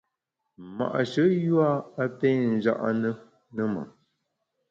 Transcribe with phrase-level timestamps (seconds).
[0.75, 1.69] Ma’she yua
[2.01, 3.11] a pé nja’ ne
[3.55, 3.83] ne ma!